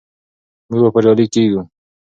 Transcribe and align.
موږ 0.69 0.81
به 0.83 0.89
بریالي 0.93 1.25
کیږو. 1.33 1.61